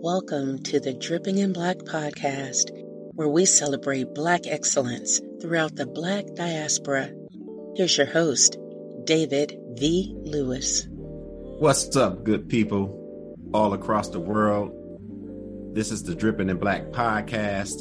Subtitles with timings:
[0.00, 2.70] Welcome to the Dripping in Black podcast,
[3.16, 7.10] where we celebrate Black excellence throughout the Black diaspora.
[7.74, 8.56] Here's your host,
[9.02, 10.14] David V.
[10.22, 10.86] Lewis.
[10.88, 14.70] What's up, good people all across the world?
[15.74, 17.74] This is the Dripping in Black podcast.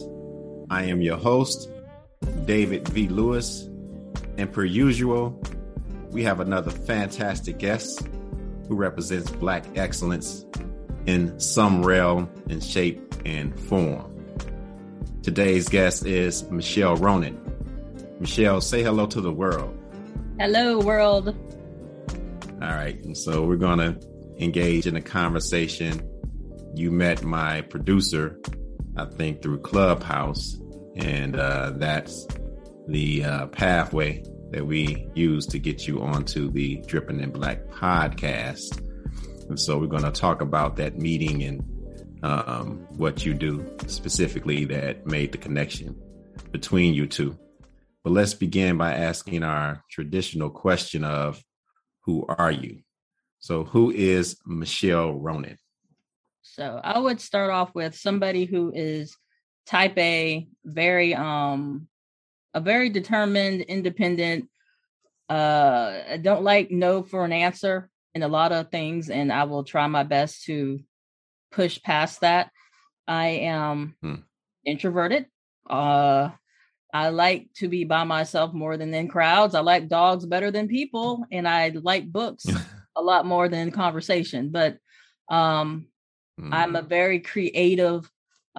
[0.71, 1.69] I am your host,
[2.45, 3.09] David V.
[3.09, 3.69] Lewis.
[4.39, 5.39] And per usual,
[6.09, 8.07] we have another fantastic guest
[8.67, 10.47] who represents Black excellence
[11.07, 14.13] in some realm and shape and form.
[15.23, 17.41] Today's guest is Michelle Ronan.
[18.19, 19.77] Michelle, say hello to the world.
[20.39, 21.29] Hello, world.
[22.61, 23.03] All right.
[23.03, 23.99] And so we're going to
[24.37, 26.07] engage in a conversation.
[26.75, 28.39] You met my producer,
[28.95, 30.57] I think, through Clubhouse,
[30.95, 32.27] and uh, that's
[32.87, 38.86] the uh, pathway that we use to get you onto the Dripping in Black podcast.
[39.49, 41.63] And so we're going to talk about that meeting and
[42.23, 45.95] um, what you do specifically that made the connection
[46.51, 47.37] between you two.
[48.03, 51.41] But let's begin by asking our traditional question of
[52.01, 52.79] who are you?
[53.39, 55.57] So, who is Michelle Ronan?
[56.41, 59.15] So, I would start off with somebody who is
[59.65, 61.87] type A, very um
[62.53, 64.49] a very determined, independent,
[65.29, 69.63] uh don't like no for an answer in a lot of things and I will
[69.63, 70.79] try my best to
[71.51, 72.49] push past that.
[73.07, 74.15] I am hmm.
[74.65, 75.27] introverted.
[75.69, 76.31] Uh
[76.91, 79.53] I like to be by myself more than in crowds.
[79.53, 82.47] I like dogs better than people and I like books
[82.95, 84.77] a lot more than conversation, but
[85.29, 85.87] um.
[86.51, 88.09] I'm a very creative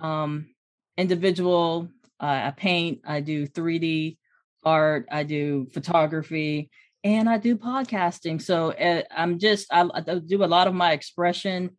[0.02, 0.48] um
[0.96, 1.88] individual.
[2.20, 4.18] Uh, I paint, I do 3D
[4.64, 6.70] art, I do photography,
[7.08, 8.40] and I do podcasting.
[8.42, 11.70] So uh, I'm just I, I, do a lot of my expression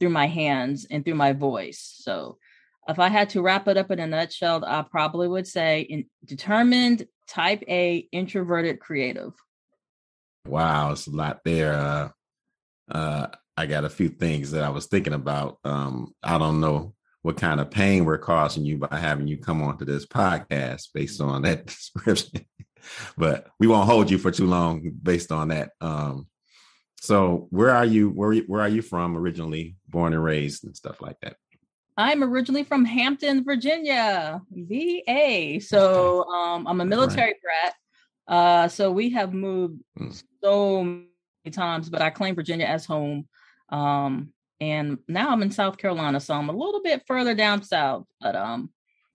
[0.00, 1.94] through my hands and through my voice.
[2.00, 2.38] So
[2.88, 6.06] if I had to wrap it up in a nutshell, I probably would say in
[6.24, 9.34] determined, type A, introverted, creative.
[10.46, 11.74] Wow, it's a lot there.
[11.74, 12.08] Uh,
[12.90, 13.26] uh,
[13.58, 15.58] I got a few things that I was thinking about.
[15.64, 19.60] Um, I don't know what kind of pain we're causing you by having you come
[19.60, 22.46] onto this podcast based on that description
[23.16, 25.72] but we won't hold you for too long based on that.
[25.80, 26.26] Um,
[27.00, 28.10] so where are you?
[28.10, 29.76] Where where are you from originally?
[29.88, 31.36] Born and raised and stuff like that.
[31.96, 35.60] I'm originally from Hampton, Virginia, VA.
[35.60, 37.36] So um, I'm a military right.
[37.42, 37.74] brat.
[38.28, 40.22] Uh, so we have moved mm.
[40.42, 41.08] so many
[41.50, 43.26] times, but I claim Virginia as home.
[43.70, 48.06] Um, and now I'm in South Carolina, so I'm a little bit further down south,
[48.20, 48.70] but um,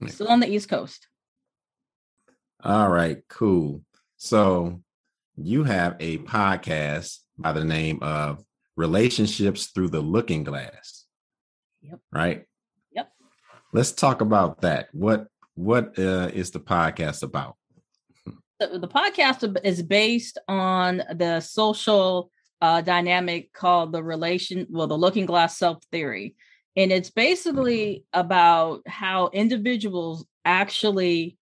[0.08, 1.08] still on the East Coast.
[2.66, 3.82] All right, cool.
[4.16, 4.80] So
[5.36, 8.42] you have a podcast by the name of
[8.78, 11.04] Relationships Through the Looking Glass.
[11.82, 12.00] Yep.
[12.14, 12.46] Right?
[12.94, 13.12] Yep.
[13.74, 14.88] Let's talk about that.
[14.94, 17.58] What what uh, is the podcast about?
[18.62, 22.32] So the podcast is based on the social
[22.62, 26.38] uh, dynamic called the relation, well, the looking glass self theory.
[26.78, 28.22] And it's basically mm-hmm.
[28.22, 31.38] about how individuals actually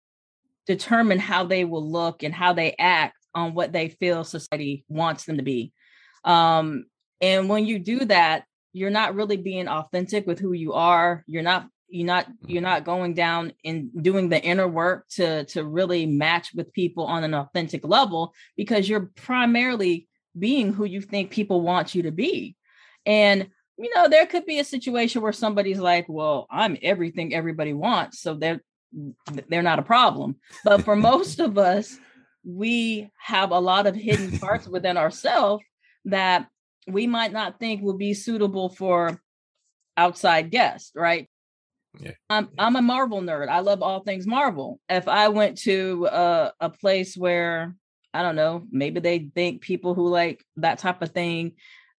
[0.69, 5.25] determine how they will look and how they act on what they feel society wants
[5.25, 5.74] them to be.
[6.24, 6.85] Um,
[7.19, 11.24] and when you do that, you're not really being authentic with who you are.
[11.25, 15.63] You're not you're not you're not going down and doing the inner work to to
[15.63, 21.31] really match with people on an authentic level because you're primarily being who you think
[21.31, 22.56] people want you to be.
[23.08, 27.74] And you know, there could be a situation where somebody's like, "Well, I'm everything everybody
[27.74, 28.62] wants." So they're
[29.47, 30.38] they're not a problem.
[30.63, 31.97] But for most of us,
[32.44, 35.63] we have a lot of hidden parts within ourselves
[36.05, 36.47] that
[36.88, 39.22] we might not think will be suitable for
[39.97, 41.29] outside guests, right?
[41.99, 42.11] Yeah.
[42.29, 43.49] I'm I'm a Marvel nerd.
[43.49, 44.79] I love all things Marvel.
[44.89, 47.75] If I went to a, a place where
[48.13, 51.53] I don't know, maybe they think people who like that type of thing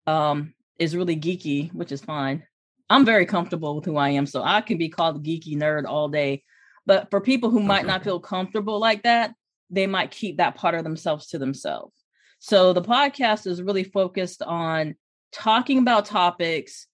[0.07, 2.43] um, is really geeky, which is fine.
[2.89, 5.85] I'm very comfortable with who I am, so I can be called a geeky nerd
[5.85, 6.43] all day.
[6.85, 9.33] But for people who might not feel comfortable like that,
[9.69, 11.93] they might keep that part of themselves to themselves.
[12.39, 14.95] So the podcast is really focused on
[15.31, 16.87] talking about topics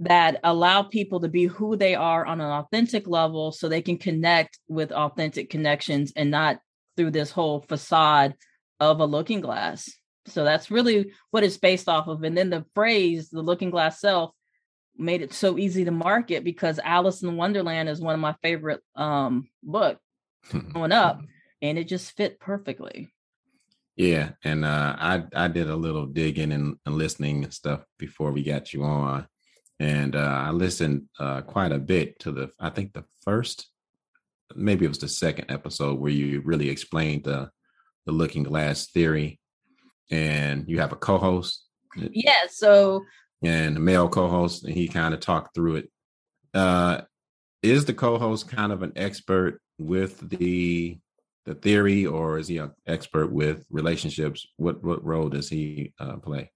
[0.00, 3.98] that allow people to be who they are on an authentic level so they can
[3.98, 6.58] connect with authentic connections and not
[6.96, 8.34] through this whole facade
[8.80, 9.90] of a looking glass.
[10.26, 12.22] So that's really what it's based off of.
[12.22, 14.30] And then the phrase, the looking glass self,
[14.96, 18.80] made it so easy to market because Alice in Wonderland is one of my favorite
[18.96, 19.98] um book
[20.72, 21.20] growing up
[21.62, 23.08] and it just fit perfectly.
[23.96, 28.32] Yeah, and uh I I did a little digging and, and listening and stuff before
[28.32, 29.26] we got you on.
[29.80, 32.50] and uh, I listened uh, quite a bit to the.
[32.60, 33.68] I think the first,
[34.54, 37.50] maybe it was the second episode where you really explained the
[38.06, 39.40] the looking glass theory,
[40.10, 41.64] and you have a co-host.
[41.96, 42.46] Yeah.
[42.50, 43.04] So.
[43.42, 45.90] And the male co-host, and he kind of talked through it.
[46.54, 47.02] Uh,
[47.62, 50.98] is the co-host kind of an expert with the
[51.44, 54.46] the theory, or is he an expert with relationships?
[54.56, 56.50] What what role does he uh, play?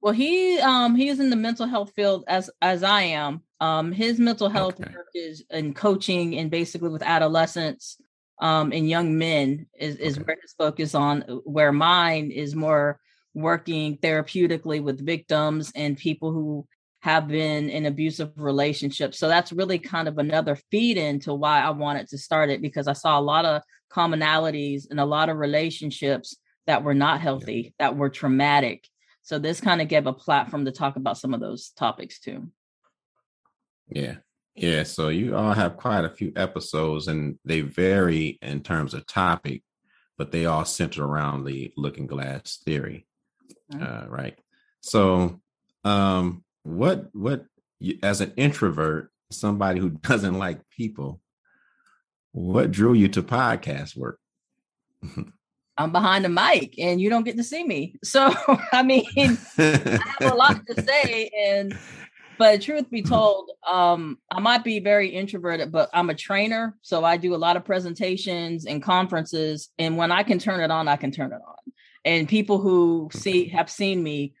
[0.00, 3.42] Well, he um he is in the mental health field as as I am.
[3.60, 4.92] Um, his mental health okay.
[4.94, 8.00] work is in coaching and basically with adolescents
[8.40, 10.24] um and young men is is okay.
[10.24, 11.22] where his focus on.
[11.44, 13.00] Where mine is more
[13.40, 16.66] working therapeutically with victims and people who
[17.00, 19.18] have been in abusive relationships.
[19.18, 22.88] So that's really kind of another feed into why I wanted to start it because
[22.88, 26.36] I saw a lot of commonalities and a lot of relationships
[26.66, 28.86] that were not healthy, that were traumatic.
[29.22, 32.50] So this kind of gave a platform to talk about some of those topics too.
[33.88, 34.16] Yeah.
[34.54, 34.82] Yeah.
[34.82, 39.62] So you all have quite a few episodes and they vary in terms of topic,
[40.18, 43.06] but they all center around the looking glass theory.
[43.72, 44.38] Uh, right.
[44.80, 45.40] So
[45.84, 47.44] um what what
[48.02, 51.20] as an introvert, somebody who doesn't like people,
[52.32, 54.18] what drew you to podcast work?
[55.78, 57.94] I'm behind the mic and you don't get to see me.
[58.04, 58.32] So
[58.72, 59.06] I mean,
[59.58, 61.78] I have a lot to say and
[62.38, 66.76] but truth be told, um, I might be very introverted, but I'm a trainer.
[66.82, 69.70] So I do a lot of presentations and conferences.
[69.78, 71.72] And when I can turn it on, I can turn it on.
[72.04, 73.56] And people who see mm-hmm.
[73.56, 74.34] have seen me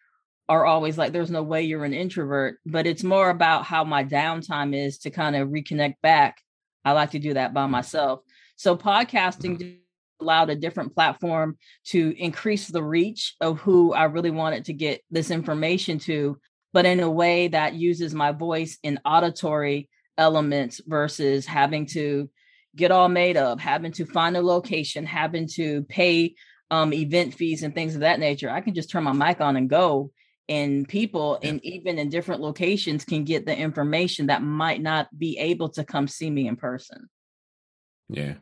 [0.48, 4.02] are always like, there's no way you're an introvert, but it's more about how my
[4.02, 6.40] downtime is to kind of reconnect back.
[6.84, 7.72] I like to do that by mm-hmm.
[7.72, 8.20] myself.
[8.56, 8.88] So mm-hmm.
[8.88, 9.78] podcasting
[10.20, 15.02] allowed a different platform to increase the reach of who I really wanted to get
[15.10, 16.38] this information to,
[16.72, 22.28] but in a way that uses my voice in auditory elements versus having to
[22.74, 26.34] get all made up, having to find a location, having to pay
[26.70, 28.50] um, event fees and things of that nature.
[28.50, 30.10] I can just turn my mic on and go
[30.48, 31.50] and people yeah.
[31.50, 35.84] and even in different locations can get the information that might not be able to
[35.84, 37.08] come see me in person
[38.08, 38.34] yeah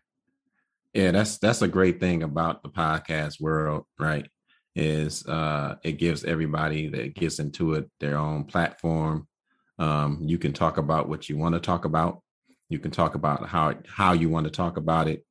[0.95, 4.29] yeah that's that's a great thing about the podcast world right
[4.75, 9.27] is uh it gives everybody that gets into it their own platform
[9.79, 12.23] um you can talk about what you want to talk about
[12.69, 15.25] you can talk about how how you want to talk about it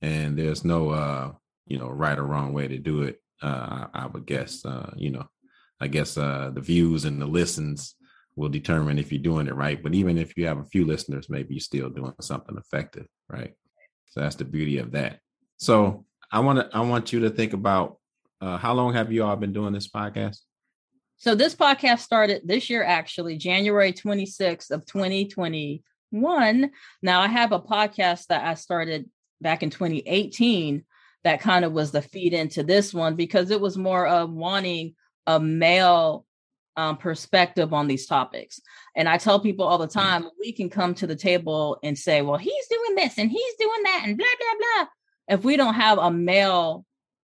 [0.00, 1.32] and there's no uh
[1.72, 4.92] you know right or wrong way to do it uh i, I would guess uh
[4.96, 5.26] you know
[5.82, 7.96] I guess uh, the views and the listens
[8.36, 9.82] will determine if you're doing it right.
[9.82, 13.52] But even if you have a few listeners, maybe you're still doing something effective, right?
[14.06, 15.18] So that's the beauty of that.
[15.56, 17.98] So I want to I want you to think about
[18.40, 20.38] uh, how long have you all been doing this podcast?
[21.16, 26.70] So this podcast started this year, actually, January 26th of 2021.
[27.02, 29.10] Now I have a podcast that I started
[29.40, 30.84] back in 2018
[31.24, 34.94] that kind of was the feed into this one because it was more of wanting
[35.26, 36.26] a male
[36.76, 38.60] um, perspective on these topics.
[38.96, 39.92] And I tell people all the mm.
[39.92, 43.54] time, we can come to the table and say, well, he's doing this and he's
[43.58, 44.88] doing that and blah, blah, blah.
[45.36, 46.84] If we don't have a male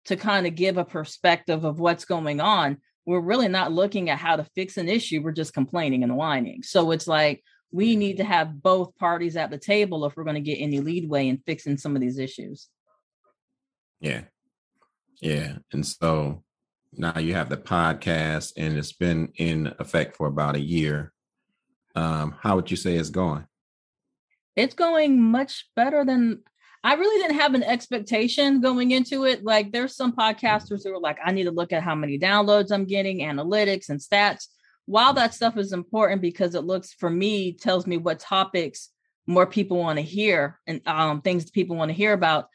[0.06, 4.18] to kind of give a perspective of what's going on, we're really not looking at
[4.18, 5.20] how to fix an issue.
[5.22, 6.62] We're just complaining and whining.
[6.62, 10.34] So it's like we need to have both parties at the table if we're going
[10.36, 12.68] to get any leadway in fixing some of these issues.
[14.04, 14.20] Yeah.
[15.22, 15.56] Yeah.
[15.72, 16.44] And so
[16.92, 21.14] now you have the podcast and it's been in effect for about a year.
[21.94, 23.46] Um, how would you say it's going?
[24.56, 26.42] It's going much better than
[26.82, 29.42] I really didn't have an expectation going into it.
[29.42, 32.70] Like there's some podcasters who are like, I need to look at how many downloads
[32.70, 34.48] I'm getting, analytics and stats.
[34.84, 38.90] While that stuff is important because it looks for me, tells me what topics
[39.26, 42.48] more people want to hear and um, things people want to hear about.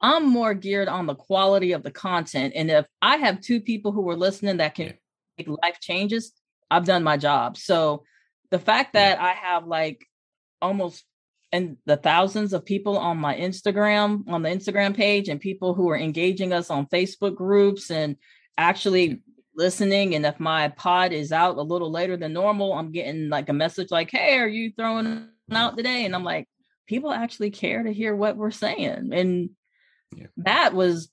[0.00, 2.52] I'm more geared on the quality of the content.
[2.56, 4.94] And if I have two people who are listening that can
[5.36, 6.32] make life changes,
[6.70, 7.56] I've done my job.
[7.56, 8.04] So
[8.50, 10.06] the fact that I have like
[10.62, 11.04] almost
[11.50, 15.88] and the thousands of people on my Instagram, on the Instagram page, and people who
[15.88, 18.16] are engaging us on Facebook groups and
[18.58, 19.22] actually
[19.54, 20.14] listening.
[20.14, 23.54] And if my pod is out a little later than normal, I'm getting like a
[23.54, 26.04] message like, Hey, are you throwing out today?
[26.04, 26.48] And I'm like,
[26.86, 29.10] people actually care to hear what we're saying.
[29.12, 29.50] And
[30.14, 30.26] yeah.
[30.38, 31.10] that was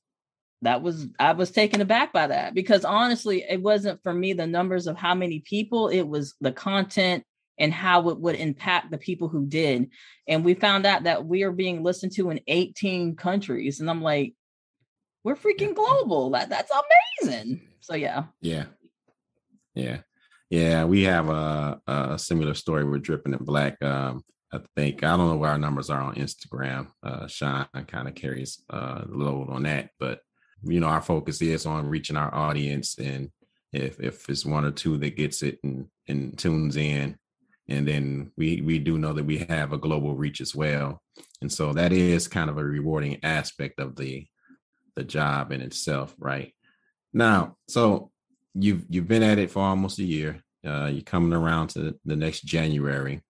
[0.62, 4.48] that was I was taken aback by that because honestly, it wasn't for me the
[4.48, 7.24] numbers of how many people, it was the content
[7.60, 9.90] and how it would impact the people who did.
[10.28, 13.80] And we found out that we are being listened to in 18 countries.
[13.80, 14.34] And I'm like,
[15.24, 16.32] we're freaking global.
[16.32, 16.72] That that's
[17.22, 17.62] amazing.
[17.80, 18.26] So yeah.
[18.42, 18.66] Yeah.
[19.74, 20.00] Yeah.
[20.50, 23.82] Yeah, we have a, a similar story with Dripping in Black.
[23.82, 24.24] Um,
[24.54, 26.88] I think I don't know where our numbers are on Instagram.
[27.04, 30.22] Uh, Sean kind of carries uh, the load on that, but
[30.64, 33.32] you know, our focus is on reaching our audience, and
[33.74, 37.18] if if it's one or two that gets it and and tunes in,
[37.68, 41.02] and then we we do know that we have a global reach as well,
[41.42, 44.26] and so that is kind of a rewarding aspect of the
[44.96, 46.54] the job in itself, right?
[47.14, 48.12] Now, so
[48.54, 50.44] you've you've been at it for almost a year.
[50.66, 53.22] Uh, you're coming around to the next January.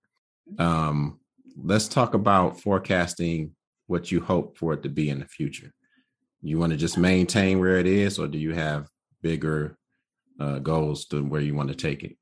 [0.57, 1.19] Um,
[1.61, 3.51] let's talk about forecasting
[3.87, 5.71] what you hope for it to be in the future.
[6.41, 8.87] You want to just maintain where it is, or do you have
[9.21, 9.77] bigger
[10.39, 12.17] uh, goals to where you want to take it?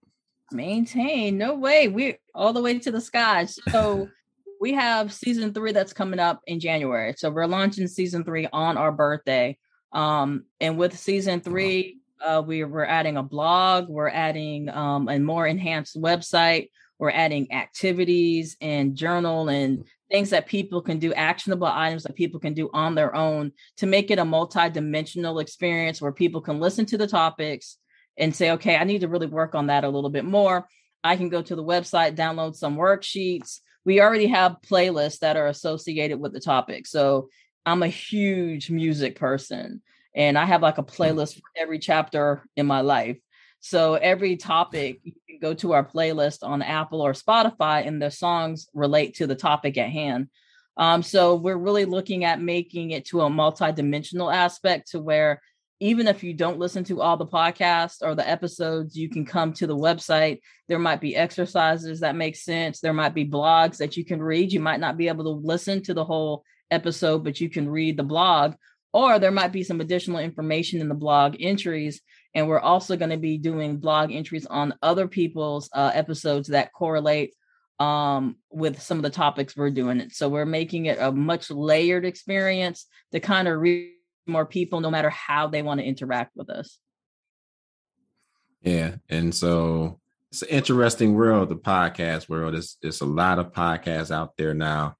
[0.51, 1.37] Maintain?
[1.37, 1.87] No way.
[1.87, 3.45] We're all the way to the sky.
[3.45, 4.07] So
[4.61, 7.13] we have season three that's coming up in January.
[7.17, 9.57] So we're launching season three on our birthday.
[9.91, 15.19] Um, and with season three, uh, we, we're adding a blog, we're adding um, a
[15.19, 16.69] more enhanced website,
[17.03, 19.85] we're adding activities and journal and mm.
[20.09, 23.85] things that people can do, actionable items that people can do on their own to
[23.85, 27.77] make it a multi-dimensional experience where people can listen to the topics
[28.17, 30.65] and say, okay, I need to really work on that a little bit more.
[31.03, 33.59] I can go to the website, download some worksheets.
[33.83, 36.87] We already have playlists that are associated with the topic.
[36.87, 37.27] So
[37.65, 39.81] I'm a huge music person
[40.15, 40.95] and I have like a mm.
[40.95, 43.17] playlist for every chapter in my life.
[43.65, 48.11] So every topic, you can go to our playlist on Apple or Spotify, and the
[48.11, 50.27] songs relate to the topic at hand.
[50.75, 55.41] Um, so we're really looking at making it to a multi-dimensional aspect to where
[55.79, 59.53] even if you don't listen to all the podcasts or the episodes, you can come
[59.53, 60.41] to the website.
[60.67, 62.81] There might be exercises that make sense.
[62.81, 64.51] There might be blogs that you can read.
[64.51, 67.95] You might not be able to listen to the whole episode, but you can read
[67.95, 68.55] the blog,
[68.93, 72.01] or there might be some additional information in the blog entries
[72.35, 76.73] and we're also going to be doing blog entries on other people's uh, episodes that
[76.73, 77.35] correlate
[77.79, 80.13] um, with some of the topics we're doing it.
[80.13, 83.91] So we're making it a much layered experience to kind of reach
[84.25, 86.77] more people, no matter how they want to interact with us.
[88.61, 89.99] Yeah, and so
[90.31, 92.53] it's an interesting world, the podcast world.
[92.53, 94.95] There's, there's a lot of podcasts out there now.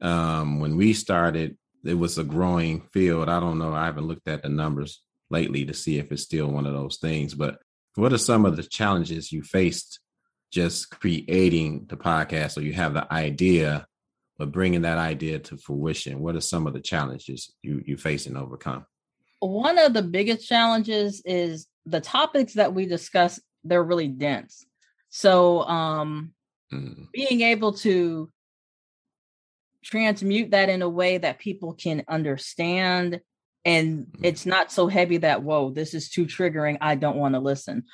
[0.00, 3.28] Um, when we started, it was a growing field.
[3.28, 3.72] I don't know.
[3.72, 6.98] I haven't looked at the numbers lately to see if it's still one of those
[6.98, 7.34] things.
[7.34, 7.58] But
[7.94, 10.00] what are some of the challenges you faced
[10.50, 12.52] just creating the podcast?
[12.52, 13.86] So you have the idea,
[14.38, 16.20] but bringing that idea to fruition.
[16.20, 18.86] What are some of the challenges you you face and overcome?
[19.40, 23.40] One of the biggest challenges is the topics that we discuss.
[23.64, 24.66] They're really dense.
[25.08, 26.32] So um,
[26.72, 27.10] mm.
[27.12, 28.30] being able to
[29.84, 33.20] transmute that in a way that people can understand
[33.64, 34.24] and mm-hmm.
[34.24, 37.84] it's not so heavy that whoa this is too triggering i don't want to listen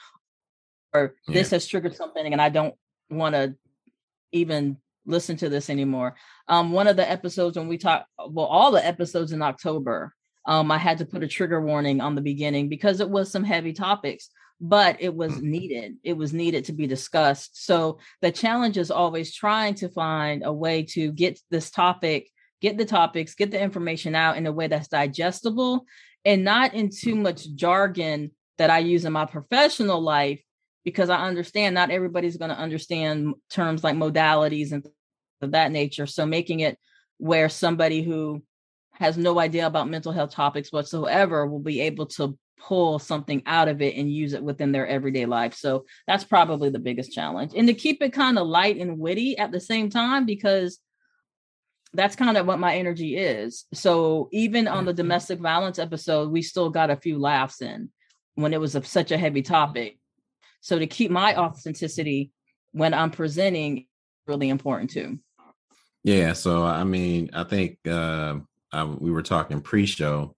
[0.92, 1.34] or yeah.
[1.34, 2.74] this has triggered something and i don't
[3.10, 3.54] want to
[4.32, 4.76] even
[5.06, 6.16] listen to this anymore
[6.48, 10.12] um one of the episodes when we talk well all the episodes in october
[10.46, 13.44] um i had to put a trigger warning on the beginning because it was some
[13.44, 15.50] heavy topics but it was mm-hmm.
[15.50, 20.42] needed it was needed to be discussed so the challenge is always trying to find
[20.44, 22.28] a way to get this topic
[22.60, 25.84] get the topics, get the information out in a way that's digestible
[26.24, 30.40] and not in too much jargon that I use in my professional life
[30.84, 34.86] because I understand not everybody's going to understand terms like modalities and
[35.42, 36.06] of that nature.
[36.06, 36.78] So making it
[37.18, 38.42] where somebody who
[38.92, 43.68] has no idea about mental health topics whatsoever will be able to pull something out
[43.68, 45.54] of it and use it within their everyday life.
[45.54, 47.52] So that's probably the biggest challenge.
[47.56, 50.78] And to keep it kind of light and witty at the same time because
[51.92, 53.64] that's kind of what my energy is.
[53.72, 54.96] So even on the mm-hmm.
[54.96, 57.90] domestic violence episode, we still got a few laughs in
[58.34, 59.98] when it was a, such a heavy topic.
[60.60, 62.32] So to keep my authenticity
[62.72, 63.86] when I'm presenting
[64.26, 65.18] really important too.
[66.04, 66.34] Yeah.
[66.34, 68.36] So I mean, I think uh,
[68.72, 70.35] I, we were talking pre-show.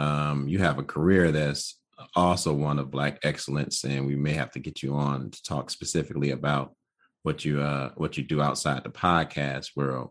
[0.00, 1.78] Um, you have a career that's
[2.16, 5.68] also one of Black excellence, and we may have to get you on to talk
[5.68, 6.74] specifically about
[7.22, 10.10] what you uh, what you do outside the podcast world.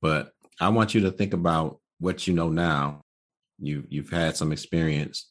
[0.00, 3.02] But I want you to think about what you know now.
[3.58, 5.30] You you've had some experience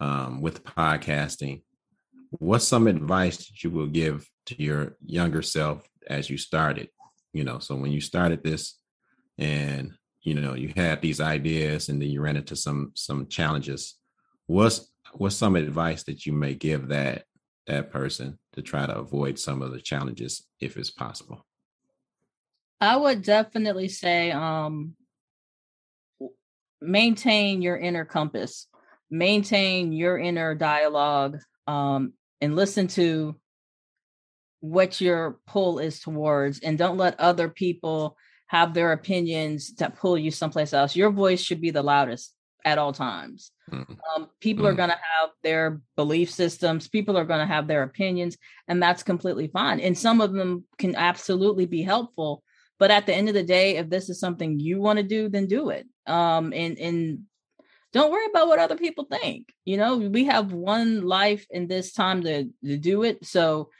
[0.00, 1.60] um, with podcasting.
[2.30, 6.88] What's some advice that you will give to your younger self as you started?
[7.34, 8.78] You know, so when you started this,
[9.36, 9.92] and
[10.22, 13.96] you know you had these ideas, and then you ran into some some challenges.
[14.46, 17.24] What's what's some advice that you may give that
[17.66, 21.46] that person to try to avoid some of the challenges if it's possible?
[22.80, 24.96] I would definitely say um
[26.80, 28.66] maintain your inner compass,
[29.10, 33.36] maintain your inner dialogue, um, and listen to
[34.60, 38.16] what your pull is towards and don't let other people
[38.52, 40.94] have their opinions that pull you someplace else.
[40.94, 42.34] Your voice should be the loudest
[42.66, 43.50] at all times.
[43.72, 43.94] Mm-hmm.
[44.14, 44.74] Um, people mm-hmm.
[44.74, 48.36] are going to have their belief systems, people are going to have their opinions,
[48.68, 49.80] and that's completely fine.
[49.80, 52.42] And some of them can absolutely be helpful.
[52.78, 55.30] But at the end of the day, if this is something you want to do,
[55.30, 55.86] then do it.
[56.06, 57.20] Um, and and
[57.94, 59.50] don't worry about what other people think.
[59.64, 63.24] You know, we have one life in this time to, to do it.
[63.24, 63.70] So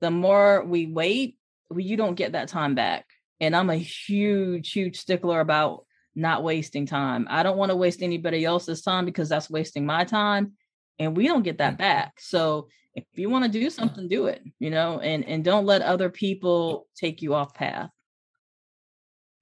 [0.00, 1.36] the more we wait,
[1.70, 3.06] we, you don't get that time back.
[3.40, 7.26] And I'm a huge, huge stickler about not wasting time.
[7.30, 10.54] I don't want to waste anybody else's time because that's wasting my time
[10.98, 11.78] and we don't get that mm.
[11.78, 12.14] back.
[12.18, 15.82] So if you want to do something, do it, you know, and and don't let
[15.82, 17.90] other people take you off path.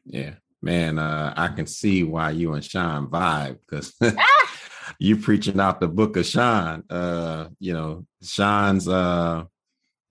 [0.04, 0.34] Yeah.
[0.62, 4.50] Man, uh, I can see why you and Sean vibe because ah!
[4.98, 6.82] you preaching out the book of Sean.
[6.90, 9.44] Uh, you know, Sean's uh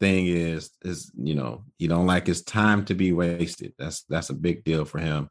[0.06, 3.74] thing is is you know, you don't like his time to be wasted.
[3.80, 5.30] That's that's a big deal for him.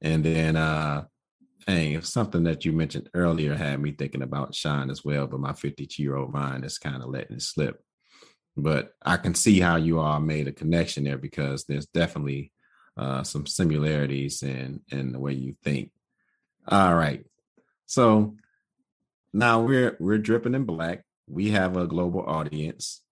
[0.00, 1.04] And then uh
[1.66, 5.52] dang, something that you mentioned earlier had me thinking about Sean as well, but my
[5.52, 7.80] 52 year old mind is kind of letting it slip.
[8.56, 12.52] But I can see how you all made a connection there because there's definitely
[12.96, 15.92] uh, some similarities in in the way you think.
[16.66, 17.24] All right,
[17.86, 18.34] so
[19.32, 21.04] now we're we're dripping in black.
[21.28, 23.02] We have a global audience,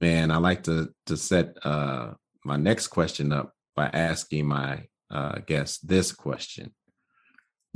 [0.00, 2.12] and I like to to set uh,
[2.44, 6.74] my next question up by asking my uh, guest this question.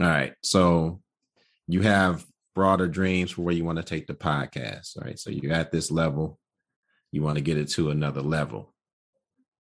[0.00, 0.34] All right.
[0.42, 1.00] So
[1.68, 2.24] you have
[2.54, 4.96] broader dreams for where you want to take the podcast.
[4.96, 5.18] All right.
[5.18, 6.38] So you're at this level,
[7.10, 8.74] you want to get it to another level.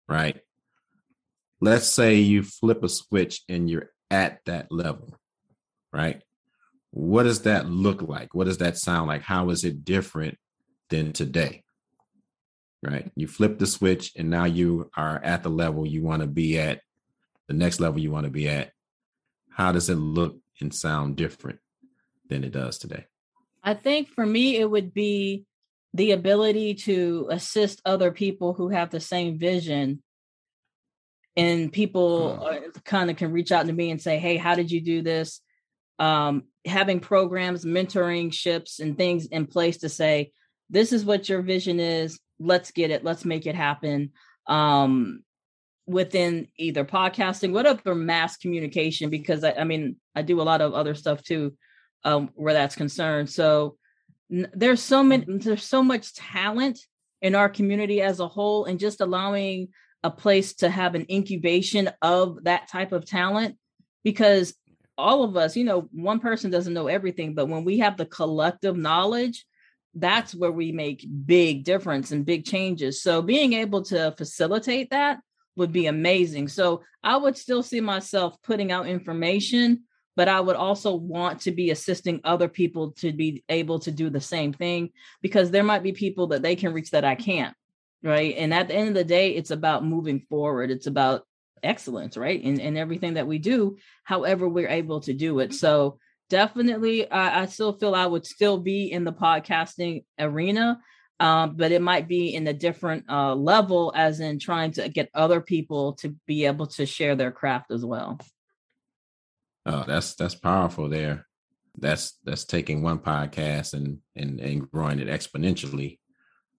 [0.08, 0.40] Right.
[1.60, 5.14] Let's say you flip a switch and you're at that level.
[5.92, 6.22] Right.
[6.90, 8.34] What does that look like?
[8.34, 9.22] What does that sound like?
[9.22, 10.36] How is it different
[10.88, 11.62] than today?
[12.82, 13.10] Right.
[13.14, 16.58] You flip the switch and now you are at the level you want to be
[16.58, 16.80] at
[17.50, 18.70] the next level you want to be at,
[19.50, 21.58] how does it look and sound different
[22.28, 23.06] than it does today?
[23.60, 25.46] I think for me, it would be
[25.92, 30.00] the ability to assist other people who have the same vision.
[31.36, 32.70] And people hmm.
[32.84, 35.40] kind of can reach out to me and say, Hey, how did you do this?
[35.98, 40.30] Um, having programs, mentoring ships, and things in place to say,
[40.70, 42.20] This is what your vision is.
[42.40, 43.04] Let's get it.
[43.04, 44.10] Let's make it happen.
[44.46, 45.22] Um,
[45.86, 50.72] within either podcasting, whatever mass communication, because I, I, mean, I do a lot of
[50.72, 51.54] other stuff too,
[52.04, 53.28] um, where that's concerned.
[53.28, 53.76] So
[54.32, 56.78] n- there's so many, there's so much talent
[57.22, 59.68] in our community as a whole, and just allowing
[60.02, 63.56] a place to have an incubation of that type of talent,
[64.04, 64.54] because
[64.96, 68.06] all of us, you know, one person doesn't know everything, but when we have the
[68.06, 69.44] collective knowledge,
[69.94, 73.02] that's where we make big difference and big changes.
[73.02, 75.18] So being able to facilitate that
[75.56, 76.48] would be amazing.
[76.48, 79.84] So I would still see myself putting out information,
[80.16, 84.10] but I would also want to be assisting other people to be able to do
[84.10, 84.90] the same thing
[85.22, 87.54] because there might be people that they can reach that I can't.
[88.02, 88.34] Right.
[88.38, 90.70] And at the end of the day, it's about moving forward.
[90.70, 91.26] It's about
[91.62, 92.42] excellence, right?
[92.42, 95.50] And in everything that we do, however we're able to do it.
[95.50, 95.56] Mm-hmm.
[95.56, 95.98] So
[96.30, 100.80] definitely I, I still feel I would still be in the podcasting arena
[101.20, 105.10] um, but it might be in a different uh, level, as in trying to get
[105.14, 108.18] other people to be able to share their craft as well.
[109.66, 111.26] Oh, that's that's powerful there.
[111.76, 115.98] That's that's taking one podcast and and and growing it exponentially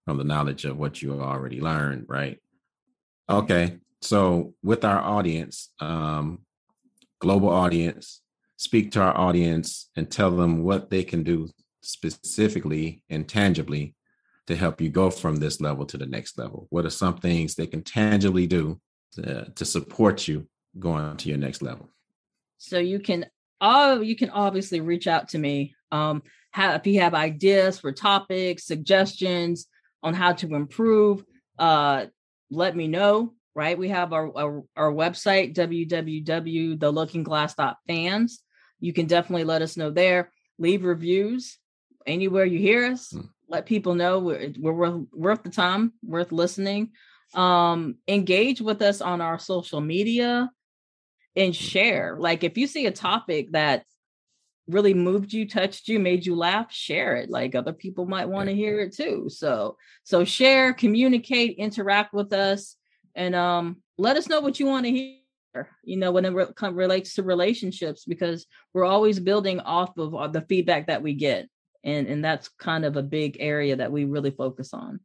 [0.06, 2.38] from the knowledge of what you already learned, right?
[3.28, 6.46] Okay, so with our audience, um,
[7.20, 8.22] global audience,
[8.62, 11.50] speak to our audience and tell them what they can do
[11.82, 13.96] specifically and tangibly
[14.46, 16.68] to help you go from this level to the next level?
[16.70, 18.80] What are some things they can tangibly do
[19.14, 20.48] to, to support you
[20.78, 21.90] going to your next level?
[22.60, 23.26] So you can
[23.62, 25.74] oh you can obviously reach out to me.
[25.92, 26.22] Um,
[26.56, 29.66] if you have ideas for topics, suggestions
[30.04, 31.26] on how to improve,
[31.58, 32.06] uh,
[32.52, 33.34] let me know.
[33.56, 38.44] Right, we have our our, our website www.theLookingGlass.fans.
[38.82, 40.32] You can definitely let us know there.
[40.60, 41.58] Leave reviews
[42.06, 43.12] anywhere you hear us.
[43.12, 46.92] Hmm let people know we're, we're worth, worth the time, worth listening.
[47.34, 50.50] Um, engage with us on our social media
[51.36, 52.16] and share.
[52.18, 53.84] Like if you see a topic that
[54.68, 57.30] really moved you, touched you, made you laugh, share it.
[57.30, 59.28] Like other people might want to hear it too.
[59.30, 62.78] So so share, communicate, interact with us,
[63.16, 65.21] and um, let us know what you want to hear.
[65.84, 70.28] You know, when it re- relates to relationships, because we're always building off of uh,
[70.28, 71.50] the feedback that we get
[71.84, 75.00] and and that's kind of a big area that we really focus on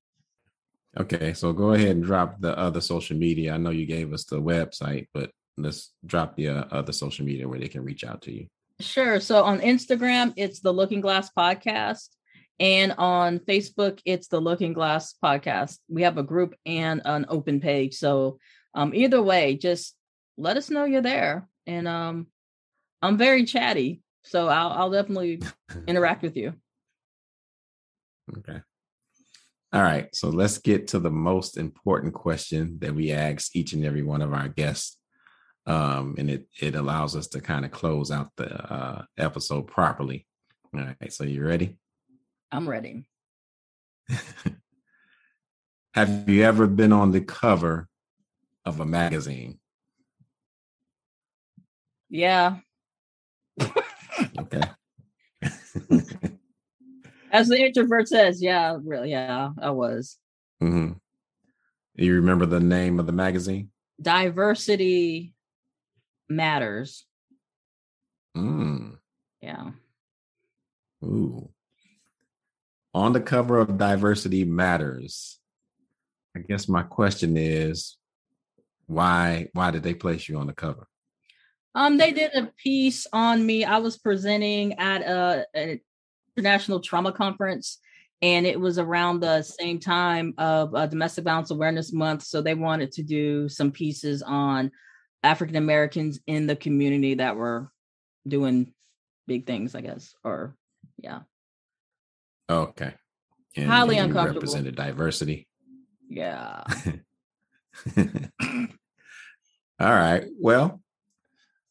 [0.98, 3.52] Okay, so go ahead and drop the other social media.
[3.52, 7.46] I know you gave us the website, but let's drop the uh, other social media
[7.46, 8.46] where they can reach out to you.
[8.80, 9.20] Sure.
[9.20, 12.08] So on Instagram, it's the Looking Glass Podcast.
[12.58, 15.78] And on Facebook, it's the Looking Glass Podcast.
[15.90, 17.96] We have a group and an open page.
[17.96, 18.38] So
[18.74, 19.95] um, either way, just
[20.36, 21.48] let us know you're there.
[21.66, 22.26] And um,
[23.02, 24.02] I'm very chatty.
[24.24, 25.40] So I'll, I'll definitely
[25.86, 26.54] interact with you.
[28.38, 28.60] Okay.
[29.72, 30.08] All right.
[30.14, 34.22] So let's get to the most important question that we ask each and every one
[34.22, 34.96] of our guests.
[35.66, 40.26] Um, and it it allows us to kind of close out the uh, episode properly.
[40.72, 41.12] All right.
[41.12, 41.76] So you ready?
[42.52, 43.08] I'm ready.
[45.94, 47.88] Have you ever been on the cover
[48.64, 49.58] of a magazine?
[52.08, 52.56] Yeah.
[54.38, 54.62] okay.
[57.32, 60.16] As the introvert says, yeah, really, yeah, I was.
[60.62, 60.92] Mm-hmm.
[61.96, 63.70] You remember the name of the magazine?
[64.00, 65.34] Diversity
[66.28, 67.06] Matters.
[68.36, 68.98] Mm.
[69.40, 69.70] Yeah.
[71.04, 71.50] Ooh.
[72.94, 75.38] On the cover of Diversity Matters.
[76.36, 77.96] I guess my question is
[78.86, 80.86] why why did they place you on the cover?
[81.76, 83.62] Um, they did a piece on me.
[83.62, 85.80] I was presenting at a, a
[86.34, 87.78] international trauma conference,
[88.22, 92.22] and it was around the same time of uh, Domestic Violence Awareness Month.
[92.22, 94.72] So they wanted to do some pieces on
[95.22, 97.70] African Americans in the community that were
[98.26, 98.72] doing
[99.26, 100.56] big things, I guess, or
[100.96, 101.20] yeah.
[102.48, 102.94] Okay.
[103.54, 104.40] And, Highly and uncomfortable.
[104.40, 105.46] Represented diversity.
[106.08, 106.62] Yeah.
[109.78, 110.24] All right.
[110.40, 110.80] Well,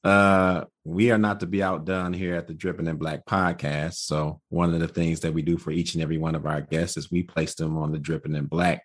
[0.05, 3.95] uh, we are not to be outdone here at the Dripping in Black podcast.
[3.95, 6.61] So one of the things that we do for each and every one of our
[6.61, 8.83] guests is we place them on the Dripping in Black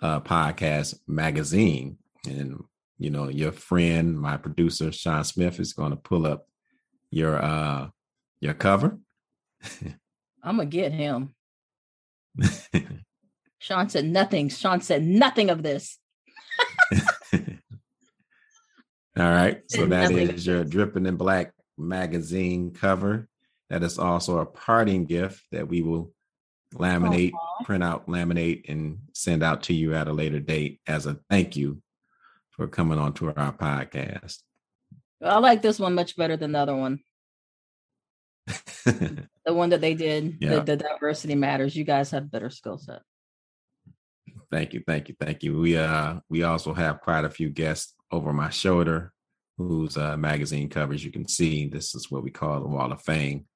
[0.00, 1.98] uh, podcast magazine.
[2.28, 2.62] And
[2.96, 6.46] you know, your friend, my producer, Sean Smith, is going to pull up
[7.10, 7.88] your uh
[8.40, 8.98] your cover.
[10.44, 11.34] I'm gonna get him.
[13.58, 14.48] Sean said nothing.
[14.48, 15.98] Sean said nothing of this.
[19.18, 19.62] All right.
[19.70, 23.28] So that is your Dripping in Black magazine cover.
[23.70, 26.12] That is also a parting gift that we will
[26.74, 27.64] laminate, Aww.
[27.64, 31.56] print out, laminate, and send out to you at a later date as a thank
[31.56, 31.80] you
[32.50, 34.42] for coming on to our podcast.
[35.22, 37.00] I like this one much better than the other one.
[38.84, 40.56] the one that they did, yeah.
[40.56, 41.74] the, the diversity matters.
[41.74, 43.00] You guys have better skill set.
[44.50, 45.58] Thank you, thank you, thank you.
[45.58, 49.12] We uh we also have quite a few guests over my shoulder
[49.58, 51.66] whose uh, magazine covers you can see.
[51.66, 53.46] This is what we call the Wall of Fame.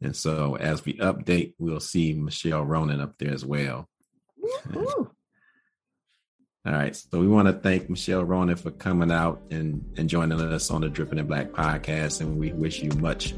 [0.00, 3.88] And so as we update, we'll see Michelle Ronan up there as well.
[6.66, 6.96] All right.
[6.96, 10.80] So we want to thank Michelle Ronan for coming out and, and joining us on
[10.80, 12.20] the Dripping in Black podcast.
[12.20, 13.34] And we wish you much,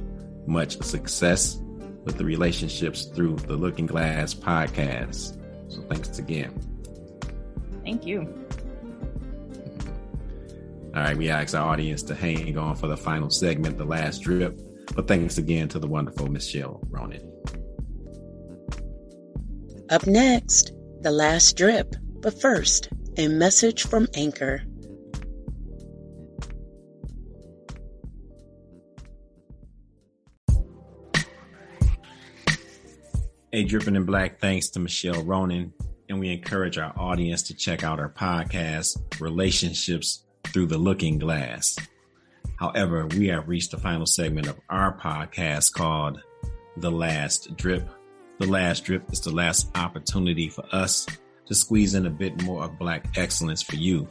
[0.46, 1.56] much success
[2.04, 5.36] with the relationships through the Looking Glass podcast.
[5.68, 6.75] So thanks again.
[7.86, 8.22] Thank you.
[10.92, 14.22] All right, we ask our audience to hang on for the final segment, the last
[14.22, 14.60] drip.
[14.96, 17.32] But thanks again to the wonderful Michelle Ronan.
[19.88, 20.72] Up next,
[21.02, 21.94] the last drip.
[22.20, 24.64] But first, a message from Anchor.
[33.52, 35.72] A Dripping in Black thanks to Michelle Ronan,
[36.08, 41.76] and we encourage our audience to check out our podcast, Relationships through the looking glass.
[42.56, 46.20] However, we have reached the final segment of our podcast called
[46.76, 47.88] The Last Drip.
[48.38, 51.06] The Last Drip is the last opportunity for us
[51.46, 54.08] to squeeze in a bit more of Black excellence for you.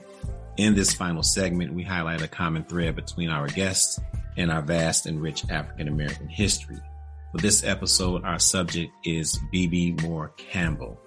[0.57, 3.99] In this final segment, we highlight a common thread between our guests
[4.37, 6.79] and our vast and rich African American history.
[7.35, 10.97] For this episode, our subject is Bebe Moore Campbell.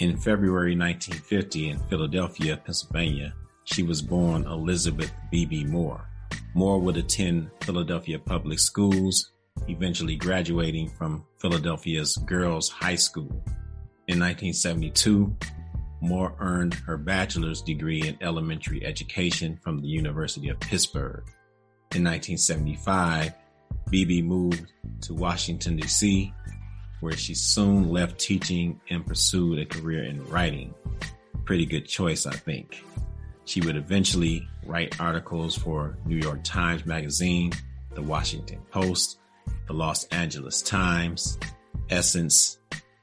[0.00, 3.32] In February 1950 in Philadelphia, Pennsylvania,
[3.64, 6.06] she was born Elizabeth Bebe Moore.
[6.52, 9.32] Moore would attend Philadelphia public schools,
[9.66, 13.42] eventually graduating from Philadelphia's Girls High School.
[14.08, 15.34] In 1972,
[16.02, 21.24] Moore earned her bachelor's degree in elementary education from the University of Pittsburgh.
[21.94, 23.32] In 1975,
[23.90, 24.72] Bebe moved
[25.02, 26.32] to Washington, D.C.,
[27.00, 30.74] where she soon left teaching and pursued a career in writing.
[31.44, 32.84] Pretty good choice, I think.
[33.44, 37.52] She would eventually write articles for New York Times Magazine,
[37.94, 39.18] The Washington Post,
[39.66, 41.38] The Los Angeles Times,
[41.88, 42.58] Essence,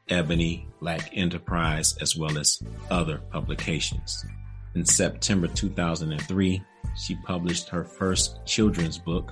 [0.09, 4.23] Ebony, Black Enterprise, as well as other publications.
[4.75, 6.61] In September 2003,
[6.95, 9.31] she published her first children's book,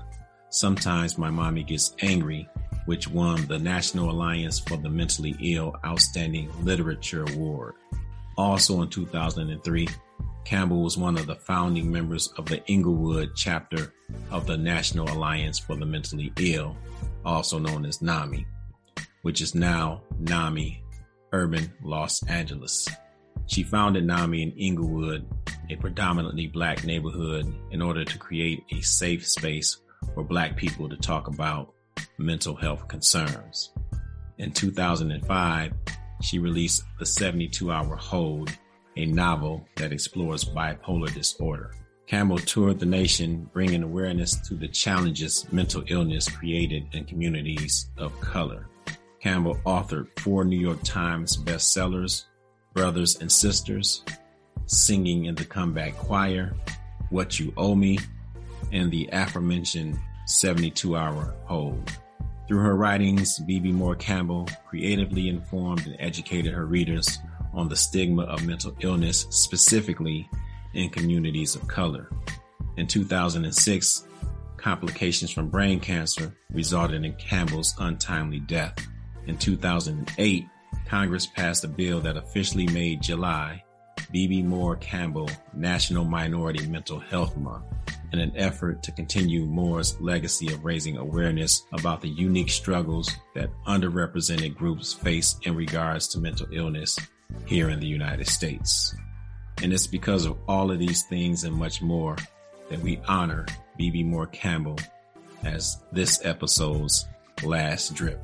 [0.53, 2.47] Sometimes My Mommy Gets Angry,
[2.85, 7.73] which won the National Alliance for the Mentally Ill Outstanding Literature Award.
[8.37, 9.87] Also in 2003,
[10.45, 13.95] Campbell was one of the founding members of the Inglewood chapter
[14.29, 16.77] of the National Alliance for the Mentally Ill,
[17.25, 18.45] also known as NAMI,
[19.23, 20.83] which is now NAMI
[21.31, 22.87] Urban Los Angeles.
[23.47, 25.25] She founded NAMI in Inglewood,
[25.71, 29.77] a predominantly black neighborhood, in order to create a safe space
[30.13, 31.73] for black people to talk about
[32.17, 33.71] mental health concerns.
[34.37, 35.73] In 2005,
[36.21, 38.51] she released The 72 Hour Hold,
[38.95, 41.71] a novel that explores bipolar disorder.
[42.07, 48.19] Campbell toured the nation, bringing awareness to the challenges mental illness created in communities of
[48.19, 48.67] color.
[49.21, 52.25] Campbell authored four New York Times bestsellers,
[52.73, 54.03] Brothers and Sisters,
[54.65, 56.53] Singing in the Comeback Choir,
[57.09, 57.99] What You Owe Me,
[58.73, 61.91] and the aforementioned 72 Hour Hold.
[62.47, 67.19] Through her writings, Bebe Moore Campbell creatively informed and educated her readers
[67.53, 70.27] on the stigma of mental illness, specifically
[70.73, 72.09] in communities of color.
[72.75, 74.07] In 2006,
[74.57, 78.75] complications from brain cancer resulted in Campbell's untimely death.
[79.27, 80.45] In 2008,
[80.87, 83.63] Congress passed a bill that officially made July
[84.11, 87.65] Bebe Moore Campbell National Minority Mental Health Month
[88.13, 93.49] in an effort to continue Moore's legacy of raising awareness about the unique struggles that
[93.65, 96.99] underrepresented groups face in regards to mental illness
[97.45, 98.93] here in the United States.
[99.63, 102.15] And it's because of all of these things and much more
[102.69, 103.47] that we honor
[103.77, 104.77] Bebe Moore Campbell
[105.43, 107.07] as this episode's
[107.43, 108.23] last drip.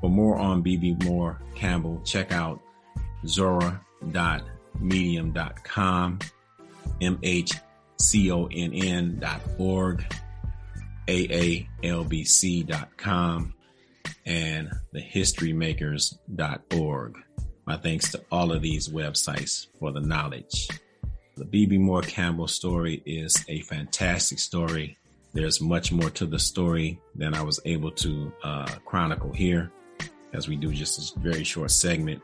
[0.00, 2.60] For more on Bebe Moore Campbell, check out
[3.26, 6.18] zora.medium.com,
[7.96, 10.04] M-H-C-O-N-N dot org,
[11.08, 11.64] A-A-L-B-C.com,
[14.26, 17.14] and thehistorymakers.org.
[17.66, 20.68] My thanks to all of these websites for the knowledge.
[21.36, 24.98] The Bebe Moore Campbell story is a fantastic story.
[25.32, 29.72] There's much more to the story than I was able to uh, chronicle here,
[30.32, 32.20] as we do just a very short segment.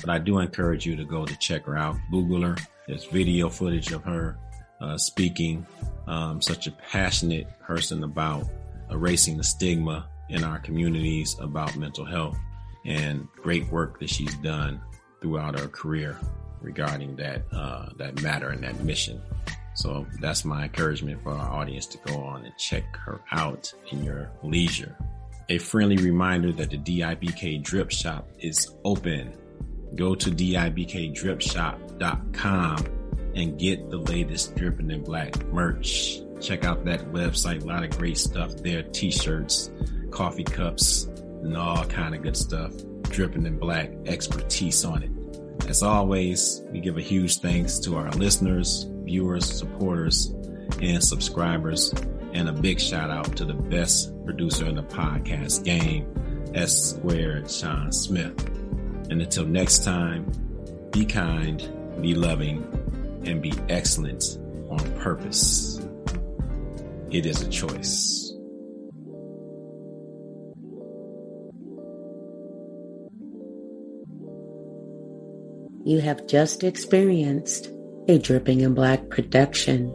[0.00, 1.96] But I do encourage you to go to check her out.
[2.10, 2.56] Google her.
[2.86, 4.38] There's video footage of her
[4.80, 5.66] uh, speaking.
[6.06, 8.46] Um, such a passionate person about
[8.90, 12.38] erasing the stigma in our communities about mental health
[12.84, 14.80] and great work that she's done
[15.20, 16.18] throughout her career
[16.60, 19.20] regarding that uh, that matter and that mission.
[19.74, 24.02] So that's my encouragement for our audience to go on and check her out in
[24.02, 24.96] your leisure.
[25.48, 29.36] A friendly reminder that the DIBK Drip Shop is open.
[29.94, 32.95] Go to DIBKDripShop.com
[33.36, 36.20] and get the latest Dripping in Black merch.
[36.40, 37.62] Check out that website.
[37.62, 38.82] A lot of great stuff there.
[38.82, 39.70] T-shirts,
[40.10, 41.04] coffee cups,
[41.42, 42.72] and all kind of good stuff.
[43.02, 45.10] Dripping in Black expertise on it.
[45.68, 50.34] As always, we give a huge thanks to our listeners, viewers, supporters,
[50.80, 51.92] and subscribers.
[52.32, 56.06] And a big shout out to the best producer in the podcast game,
[56.54, 58.46] S Squared Sean Smith.
[59.10, 60.30] And until next time,
[60.90, 61.58] be kind,
[62.02, 62.62] be loving,
[63.26, 64.38] and be excellent
[64.70, 65.80] on purpose.
[67.10, 68.32] It is a choice.
[75.84, 77.70] You have just experienced
[78.08, 79.94] a Dripping in Black production.